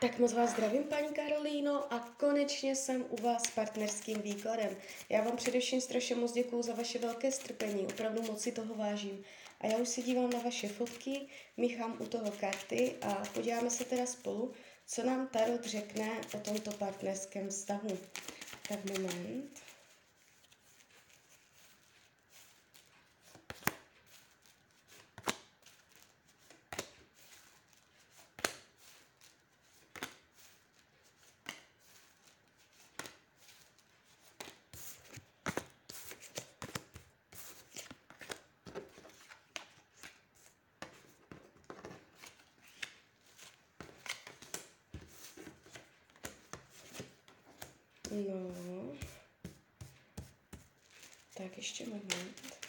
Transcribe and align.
Tak 0.00 0.18
moc 0.18 0.32
vás 0.32 0.50
zdravím, 0.50 0.84
paní 0.84 1.08
Karolíno, 1.08 1.92
a 1.92 1.98
konečně 2.16 2.76
jsem 2.76 3.04
u 3.08 3.22
vás 3.22 3.42
s 3.42 3.50
partnerským 3.50 4.22
výkladem. 4.22 4.76
Já 5.08 5.24
vám 5.24 5.36
především 5.36 5.80
strašně 5.80 6.14
moc 6.14 6.32
děkuju 6.32 6.62
za 6.62 6.74
vaše 6.74 6.98
velké 6.98 7.32
strpení, 7.32 7.86
opravdu 7.86 8.22
moc 8.22 8.42
si 8.42 8.52
toho 8.52 8.74
vážím. 8.74 9.24
A 9.60 9.66
já 9.66 9.78
už 9.78 9.88
se 9.88 10.02
dívám 10.02 10.30
na 10.30 10.38
vaše 10.38 10.68
fotky, 10.68 11.20
míchám 11.56 11.96
u 12.00 12.06
toho 12.06 12.30
karty 12.30 12.94
a 13.02 13.14
podíváme 13.34 13.70
se 13.70 13.84
teda 13.84 14.06
spolu, 14.06 14.52
co 14.86 15.02
nám 15.04 15.28
Tarot 15.28 15.64
řekne 15.64 16.20
o 16.34 16.38
tomto 16.38 16.70
partnerském 16.70 17.48
vztahu. 17.48 17.98
Tak 18.68 18.84
moment. 18.84 19.69
No. 48.10 48.92
Tak 51.34 51.56
ještě 51.56 51.86
moment. 51.86 52.60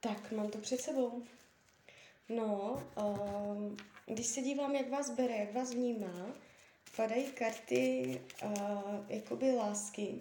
Tak, 0.00 0.32
mám 0.32 0.50
to 0.50 0.58
před 0.58 0.80
sebou. 0.80 1.22
No, 2.28 2.82
um, 2.96 3.76
když 4.06 4.26
se 4.26 4.40
dívám, 4.40 4.74
jak 4.74 4.90
vás 4.90 5.10
bere, 5.10 5.36
jak 5.36 5.52
vás 5.52 5.70
vnímá, 5.74 6.34
padají 6.96 7.24
karty 7.24 8.20
uh, 8.44 8.50
jakoby 9.08 9.52
lásky. 9.52 10.20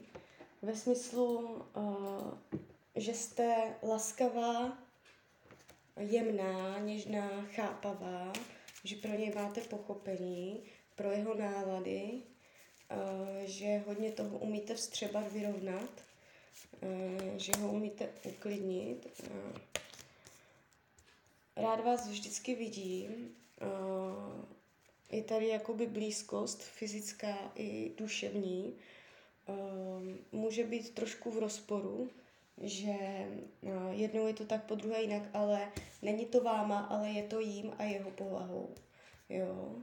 Ve 0.61 0.75
smyslu, 0.75 1.38
uh, 1.75 2.33
že 2.95 3.13
jste 3.13 3.75
laskavá, 3.83 4.77
jemná, 5.99 6.79
něžná, 6.79 7.45
chápavá, 7.45 8.33
že 8.83 8.95
pro 8.95 9.11
něj 9.11 9.33
máte 9.35 9.61
pochopení, 9.61 10.63
pro 10.95 11.11
jeho 11.11 11.33
návady, 11.33 12.11
uh, 12.11 13.45
že 13.45 13.83
hodně 13.88 14.11
toho 14.11 14.38
umíte 14.38 14.75
vstřebat, 14.75 15.31
vyrovnat, 15.31 15.89
uh, 16.81 17.38
že 17.38 17.51
ho 17.59 17.71
umíte 17.71 18.09
uklidnit. 18.23 19.21
Uh, 19.23 19.57
rád 21.55 21.83
vás 21.85 22.07
vždycky 22.07 22.55
vidím. 22.55 23.35
Je 25.14 25.23
tady 25.23 25.47
jakoby 25.47 25.88
blízkost 25.88 26.64
fyzická 26.64 27.52
i 27.56 27.92
duševní. 27.97 28.73
Ehm, 29.47 30.17
může 30.31 30.64
být 30.64 30.94
trošku 30.94 31.31
v 31.31 31.38
rozporu, 31.38 32.09
že 32.61 32.92
eh, 32.92 33.30
jednou 33.91 34.28
je 34.28 34.34
to 34.34 34.45
tak, 34.45 34.64
po 34.64 34.75
druhé 34.75 35.02
jinak, 35.02 35.23
ale 35.34 35.72
není 36.02 36.25
to 36.25 36.41
váma, 36.44 36.80
ale 36.80 37.09
je 37.09 37.23
to 37.23 37.39
jím 37.39 37.73
a 37.78 37.84
jeho 37.84 38.11
povahou. 38.11 38.69
Jo. 39.30 39.75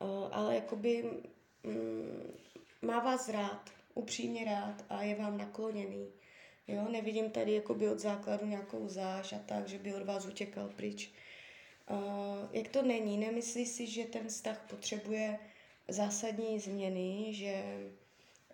Eh, 0.00 0.28
ale 0.32 0.54
jakoby 0.54 1.04
mm, 1.62 2.32
má 2.82 3.00
vás 3.00 3.28
rád, 3.28 3.70
upřímně 3.94 4.44
rád 4.44 4.84
a 4.88 5.02
je 5.02 5.14
vám 5.14 5.38
nakloněný. 5.38 6.08
Jo, 6.68 6.88
nevidím 6.90 7.30
tady 7.30 7.52
jakoby 7.52 7.88
od 7.88 7.98
základu 7.98 8.46
nějakou 8.46 8.88
záž 8.88 9.32
a 9.32 9.38
tak, 9.38 9.68
že 9.68 9.78
by 9.78 9.94
od 9.94 10.02
vás 10.02 10.26
utěkal 10.26 10.68
pryč. 10.68 11.12
Uh, 11.90 12.48
jak 12.52 12.68
to 12.68 12.82
není, 12.82 13.18
nemyslí 13.18 13.66
si, 13.66 13.86
že 13.86 14.04
ten 14.04 14.28
vztah 14.28 14.66
potřebuje 14.70 15.38
zásadní 15.88 16.60
změny, 16.60 17.34
že 17.34 17.64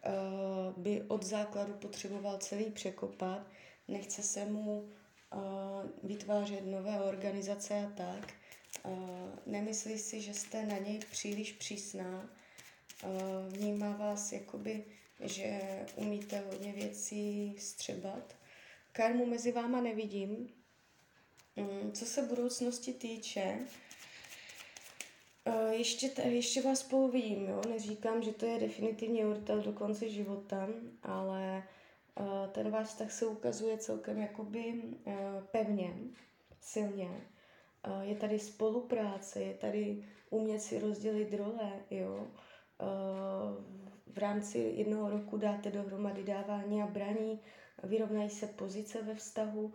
uh, 0.06 0.82
by 0.82 1.03
od 1.09 1.22
základu 1.22 1.72
potřeboval 1.72 2.38
celý 2.38 2.70
překopat, 2.70 3.47
nechce 3.88 4.22
se 4.22 4.44
mu 4.44 4.81
uh, 4.81 5.41
vytvářet 6.03 6.66
nové 6.66 7.00
organizace 7.00 7.75
a 7.87 7.91
tak. 7.97 8.34
Uh, 8.84 8.93
nemyslí 9.47 9.99
si, 9.99 10.20
že 10.20 10.34
jste 10.34 10.66
na 10.66 10.78
něj 10.78 10.99
příliš 11.10 11.53
přísná, 11.53 12.31
vnímá 13.49 13.97
vás 13.97 14.32
jakoby, 14.32 14.84
že 15.20 15.60
umíte 15.97 16.38
hodně 16.38 16.72
věcí 16.72 17.56
střebat. 17.59 18.37
Karmu 18.93 19.26
mezi 19.26 19.53
váma 19.53 19.81
nevidím, 19.81 20.49
co 21.92 22.04
se 22.04 22.22
budoucnosti 22.22 22.92
týče, 22.92 23.58
eh, 25.44 25.74
ještě, 25.74 26.22
ještě 26.22 26.62
vás 26.62 26.78
spolu 26.78 27.10
vidím, 27.10 27.46
jo? 27.46 27.62
neříkám, 27.68 28.22
že 28.22 28.32
to 28.32 28.46
je 28.46 28.60
definitivně 28.60 29.26
urtel 29.26 29.60
do 29.60 29.72
konce 29.72 30.08
života, 30.08 30.68
ale 31.02 31.62
eh, 32.20 32.48
ten 32.52 32.70
váš 32.70 32.86
vztah 32.86 33.12
se 33.12 33.26
ukazuje 33.26 33.78
celkem 33.78 34.18
jakoby 34.18 34.82
eh, 35.06 35.16
pevně, 35.50 35.94
silně. 36.60 37.10
Je 38.02 38.14
tady 38.14 38.38
spolupráce, 38.38 39.40
je 39.42 39.54
tady 39.54 40.04
umět 40.30 40.60
si 40.60 40.80
rozdělit 40.80 41.34
role, 41.34 41.72
jo. 41.90 42.26
V 44.06 44.19
rámci 44.19 44.58
jednoho 44.58 45.10
roku 45.10 45.36
dáte 45.36 45.70
dohromady 45.70 46.24
dávání 46.24 46.82
a 46.82 46.86
braní, 46.86 47.40
vyrovnají 47.82 48.30
se 48.30 48.46
pozice 48.46 49.02
ve 49.02 49.14
vztahu, 49.14 49.74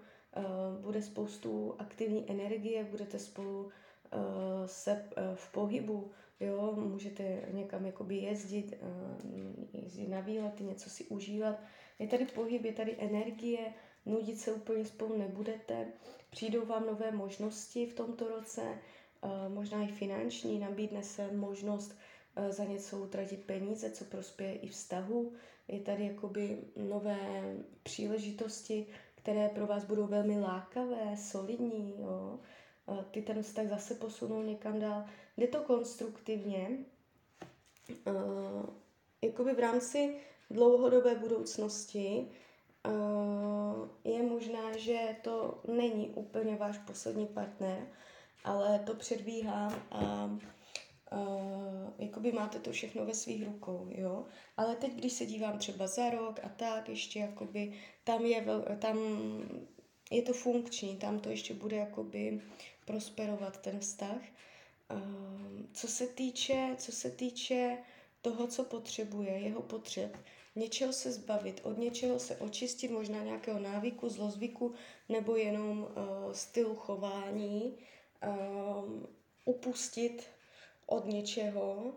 bude 0.81 1.01
spoustu 1.01 1.75
aktivní 1.79 2.31
energie, 2.31 2.83
budete 2.83 3.19
spolu 3.19 3.69
eh, 4.11 4.17
se 4.67 4.91
eh, 4.91 5.21
v 5.35 5.51
pohybu, 5.51 6.11
jo, 6.39 6.73
můžete 6.75 7.41
někam 7.51 7.85
jakoby 7.85 8.15
jezdit, 8.17 8.73
jezdit 9.73 10.07
na 10.07 10.19
výlety, 10.19 10.63
něco 10.63 10.89
si 10.89 11.03
užívat. 11.05 11.59
Je 11.99 12.07
tady 12.07 12.25
pohyb, 12.25 12.65
je 12.65 12.73
tady 12.73 12.95
energie, 12.99 13.73
nudit 14.05 14.39
se 14.39 14.53
úplně 14.53 14.85
spolu 14.85 15.17
nebudete, 15.17 15.87
přijdou 16.29 16.65
vám 16.65 16.85
nové 16.85 17.11
možnosti 17.11 17.85
v 17.85 17.93
tomto 17.93 18.27
roce, 18.27 18.61
možná 19.47 19.83
i 19.83 19.87
finanční, 19.91 20.59
nabídne 20.59 21.03
se 21.03 21.31
možnost 21.31 21.95
za 22.49 22.63
něco 22.63 22.97
utratit 22.99 23.43
peníze, 23.45 23.91
co 23.91 24.05
prospěje 24.05 24.53
i 24.55 24.67
vztahu. 24.67 25.33
Je 25.67 25.79
tady 25.79 26.05
jakoby 26.05 26.57
nové 26.75 27.17
příležitosti, 27.83 28.85
které 29.27 29.49
pro 29.49 29.67
vás 29.67 29.83
budou 29.83 30.07
velmi 30.07 30.39
lákavé, 30.39 31.17
solidní, 31.17 31.95
jo. 31.99 32.39
Ty 33.11 33.21
ten 33.21 33.43
vztah 33.43 33.67
zase 33.67 33.95
posunou 33.95 34.41
někam 34.41 34.79
dál. 34.79 35.05
Jde 35.37 35.47
to 35.47 35.61
konstruktivně, 35.61 36.69
jakoby 39.21 39.53
v 39.53 39.59
rámci 39.59 40.15
dlouhodobé 40.49 41.15
budoucnosti 41.15 42.27
je 44.03 44.23
možné, 44.23 44.79
že 44.79 45.15
to 45.23 45.61
není 45.67 46.09
úplně 46.09 46.55
váš 46.55 46.77
poslední 46.77 47.27
partner, 47.27 47.87
ale 48.43 48.79
to 48.79 48.95
předbíhám 48.95 49.81
a 49.91 50.29
uh, 51.11 51.93
jakoby 51.97 52.31
máte 52.31 52.59
to 52.59 52.71
všechno 52.71 53.05
ve 53.05 53.13
svých 53.13 53.45
rukou, 53.45 53.87
jo. 53.91 54.25
Ale 54.57 54.75
teď, 54.75 54.93
když 54.93 55.13
se 55.13 55.25
dívám 55.25 55.57
třeba 55.57 55.87
za 55.87 56.09
rok 56.09 56.39
a 56.43 56.49
tak, 56.49 56.89
ještě 56.89 57.19
jakoby 57.19 57.73
tam 58.03 58.25
je, 58.25 58.41
vel, 58.41 58.65
tam 58.79 58.97
je 60.11 60.21
to 60.21 60.33
funkční, 60.33 60.97
tam 60.97 61.19
to 61.19 61.29
ještě 61.29 61.53
bude 61.53 61.75
jakoby 61.75 62.41
prosperovat 62.85 63.61
ten 63.61 63.79
vztah. 63.79 64.21
Uh, 64.91 65.61
co 65.73 65.87
se 65.87 66.07
týče, 66.07 66.75
co 66.77 66.91
se 66.91 67.11
týče 67.11 67.77
toho, 68.21 68.47
co 68.47 68.63
potřebuje, 68.63 69.31
jeho 69.31 69.61
potřeb, 69.61 70.17
něčeho 70.55 70.93
se 70.93 71.11
zbavit, 71.11 71.61
od 71.63 71.77
něčeho 71.77 72.19
se 72.19 72.35
očistit, 72.35 72.91
možná 72.91 73.23
nějakého 73.23 73.59
návyku, 73.59 74.09
zlozvyku, 74.09 74.73
nebo 75.09 75.35
jenom 75.35 75.79
uh, 75.79 76.31
stylu 76.31 76.75
chování, 76.75 77.77
uh, 78.27 79.03
upustit 79.45 80.29
od 80.87 81.05
něčeho, 81.05 81.93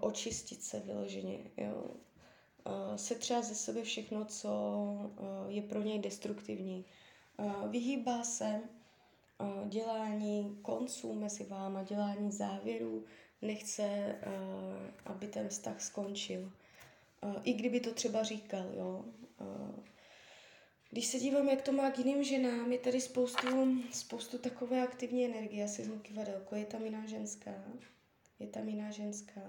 očistit 0.00 0.62
se 0.62 0.80
vyloženě, 0.80 1.38
jo. 1.56 1.90
Setřát 2.96 3.44
ze 3.44 3.54
sebe 3.54 3.82
všechno, 3.82 4.24
co 4.24 4.50
je 5.48 5.62
pro 5.62 5.82
něj 5.82 5.98
destruktivní. 5.98 6.84
Vyhýbá 7.68 8.24
se 8.24 8.60
dělání 9.68 10.58
konců 10.62 11.14
mezi 11.14 11.44
váma, 11.44 11.82
dělání 11.82 12.32
závěrů, 12.32 13.04
nechce, 13.42 14.16
aby 15.04 15.26
ten 15.26 15.48
vztah 15.48 15.80
skončil. 15.80 16.52
I 17.44 17.52
kdyby 17.52 17.80
to 17.80 17.94
třeba 17.94 18.22
říkal, 18.22 18.66
jo. 18.74 19.04
Když 20.90 21.06
se 21.06 21.18
dívám, 21.18 21.48
jak 21.48 21.62
to 21.62 21.72
má 21.72 21.90
k 21.90 21.98
jiným 21.98 22.24
ženám, 22.24 22.72
je 22.72 22.78
tady 22.78 23.00
spoustu, 23.00 23.82
spoustu 23.92 24.38
takové 24.38 24.82
aktivní 24.82 25.24
energie. 25.24 25.64
Asi 25.64 25.82
vezmu 25.82 25.98
kivadelko, 25.98 26.54
je 26.54 26.64
tam 26.64 26.84
jiná 26.84 27.06
ženská 27.06 27.50
je 28.40 28.46
tam 28.46 28.68
jiná 28.68 28.90
ženská. 28.90 29.40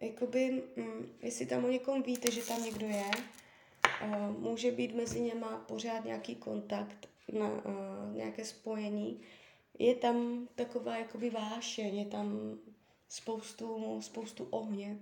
jakoby, 0.00 0.62
mm, 0.76 1.12
jestli 1.22 1.46
tam 1.46 1.64
o 1.64 1.68
někom 1.68 2.02
víte, 2.02 2.30
že 2.30 2.42
tam 2.42 2.64
někdo 2.64 2.86
je, 2.86 3.10
uh, 4.04 4.40
může 4.40 4.70
být 4.70 4.94
mezi 4.94 5.20
něma 5.20 5.64
pořád 5.68 6.04
nějaký 6.04 6.36
kontakt, 6.36 7.08
na, 7.32 7.48
uh, 7.48 8.16
nějaké 8.16 8.44
spojení, 8.44 9.20
je 9.78 9.94
tam 9.94 10.48
taková 10.54 10.96
jakoby 10.96 11.30
vášeň, 11.30 11.96
je 11.96 12.06
tam 12.06 12.58
spoustu, 13.08 13.98
spoustu 14.02 14.44
ohně. 14.50 14.98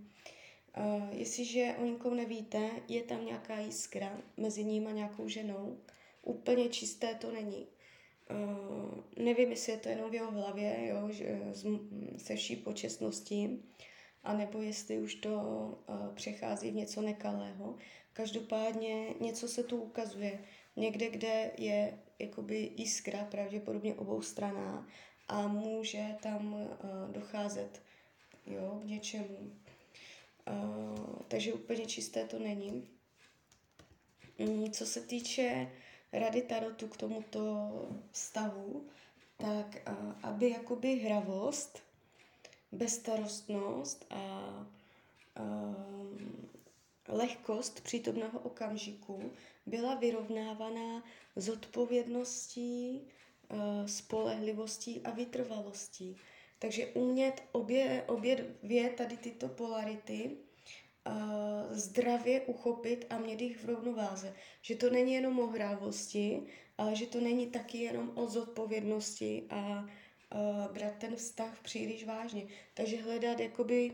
Uh, 0.79 1.09
jestliže 1.11 1.75
o 1.79 1.85
nikom 1.85 2.17
nevíte, 2.17 2.71
je 2.89 3.03
tam 3.03 3.27
nějaká 3.27 3.59
jiskra 3.59 4.21
mezi 4.37 4.65
ním 4.65 4.87
a 4.87 4.91
nějakou 4.91 5.29
ženou. 5.29 5.79
Úplně 6.23 6.69
čisté 6.69 7.15
to 7.15 7.33
není. 7.33 7.67
Uh, 8.31 9.25
nevím, 9.25 9.51
jestli 9.51 9.73
je 9.73 9.79
to 9.79 9.89
jenom 9.89 10.11
v 10.11 10.15
jeho 10.15 10.31
hlavě, 10.31 10.87
jo, 10.89 11.09
že, 11.11 11.41
se 12.17 12.37
vší 12.37 12.57
počestností, 12.57 13.63
anebo 14.25 14.63
jestli 14.63 14.99
už 14.99 15.15
to 15.15 15.35
uh, 15.89 16.15
přechází 16.15 16.71
v 16.71 16.75
něco 16.75 17.03
nekalého. 17.03 17.77
Každopádně 18.13 19.15
něco 19.21 19.49
se 19.49 19.63
tu 19.63 19.77
ukazuje. 19.77 20.45
Někde, 20.77 21.11
kde 21.11 21.51
je 21.59 21.99
jakoby 22.19 22.73
jiskra, 22.77 23.25
pravděpodobně 23.25 23.95
obou 23.95 24.23
straná, 24.23 24.89
a 25.29 25.49
může 25.49 26.05
tam 26.23 26.55
uh, 26.55 26.69
docházet 27.13 27.83
jo, 28.47 28.81
k 28.83 28.87
něčemu. 28.87 29.53
Uh, 30.49 31.23
takže 31.29 31.53
úplně 31.53 31.87
čisté 31.87 32.25
to 32.25 32.39
není. 32.39 32.89
Um, 34.39 34.71
co 34.71 34.87
se 34.87 35.01
týče 35.01 35.71
rady 36.19 36.43
tarotu 36.43 36.89
k 36.89 36.97
tomuto 36.97 37.71
stavu, 38.13 38.87
tak 39.37 39.77
aby 40.23 40.51
jakoby 40.51 40.97
hravost, 40.97 41.83
bezstarostnost 42.73 44.07
a 44.11 44.51
uh, 45.41 46.21
lehkost 47.09 47.81
přítomného 47.81 48.39
okamžiku 48.39 49.33
byla 49.67 49.95
vyrovnávaná 49.95 51.05
zodpovědností, 51.37 53.01
uh, 53.51 53.87
spolehlivostí 53.87 55.01
a 55.01 55.11
vytrvalostí. 55.11 56.17
Takže 56.59 56.87
umět 56.87 57.43
obě, 57.53 58.05
obě 58.07 58.55
dvě 58.63 58.91
tady 58.91 59.17
tyto 59.17 59.49
polarity 59.49 60.37
uh, 61.07 61.77
zdravě 61.77 62.41
uchopit 62.41 63.07
a 63.11 63.19
mít 63.19 63.41
jich 63.41 63.59
v 63.59 63.65
rovnováze. 63.65 64.35
Že 64.63 64.75
to 64.77 64.91
není 64.91 65.13
jenom 65.13 65.41
o 65.41 65.47
hrávosti, 65.47 66.43
ale 66.79 66.97
že 66.97 67.07
to 67.07 67.21
není 67.21 67.47
taky 67.47 67.79
jenom 67.79 68.13
o 68.15 68.27
zodpovědnosti 68.27 69.47
a 69.51 69.85
uh, 70.35 70.73
brát 70.73 70.95
ten 70.99 71.17
vztah 71.17 71.61
příliš 71.63 72.07
vážně. 72.07 72.47
Takže 72.75 73.03
hledat 73.03 73.41
jakoby 73.41 73.93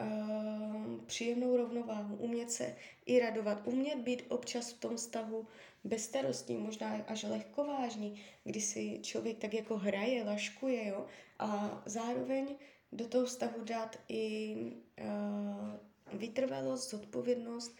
uh, 0.00 1.04
příjemnou 1.06 1.56
rovnováhu, 1.56 2.16
umět 2.16 2.50
se 2.50 2.76
i 3.06 3.20
radovat, 3.20 3.62
umět 3.64 3.98
být 3.98 4.22
občas 4.28 4.72
v 4.72 4.80
tom 4.80 4.98
stavu 4.98 5.46
bezstarostní, 5.84 6.56
možná 6.56 7.04
až 7.08 7.22
lehkovážný, 7.22 8.22
kdy 8.44 8.60
si 8.60 8.98
člověk 9.02 9.38
tak 9.38 9.54
jako 9.54 9.76
hraje, 9.76 10.24
laškuje, 10.24 10.88
jo, 10.88 11.06
a 11.38 11.82
zároveň 11.86 12.56
do 12.92 13.08
toho 13.08 13.26
vztahu 13.26 13.64
dát 13.64 13.98
i 14.08 14.56
uh, 15.00 15.91
vytrvalost, 16.14 16.90
zodpovědnost, 16.90 17.76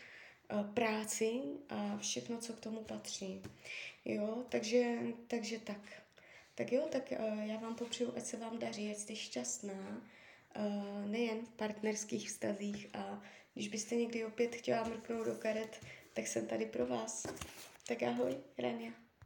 uh, 0.52 0.66
práci 0.74 1.40
a 1.68 1.98
všechno, 1.98 2.38
co 2.38 2.52
k 2.52 2.60
tomu 2.60 2.84
patří. 2.84 3.42
Jo, 4.04 4.44
takže, 4.48 4.98
takže 5.26 5.58
tak. 5.58 6.02
Tak 6.54 6.72
jo, 6.72 6.88
tak 6.92 7.12
uh, 7.12 7.40
já 7.40 7.58
vám 7.58 7.74
popřeju, 7.74 8.12
ať 8.16 8.24
se 8.24 8.36
vám 8.36 8.58
daří, 8.58 8.90
ať 8.90 8.96
jste 8.96 9.16
šťastná, 9.16 10.02
uh, 10.56 11.10
nejen 11.10 11.46
v 11.46 11.50
partnerských 11.50 12.28
vztazích 12.28 12.86
a 12.94 13.22
když 13.54 13.68
byste 13.68 13.94
někdy 13.94 14.24
opět 14.24 14.54
chtěla 14.54 14.84
mrknout 14.84 15.26
do 15.26 15.34
karet, 15.34 15.80
tak 16.12 16.26
jsem 16.26 16.46
tady 16.46 16.66
pro 16.66 16.86
vás. 16.86 17.26
Tak 17.86 18.02
ahoj, 18.02 18.36
Rania. 18.58 19.11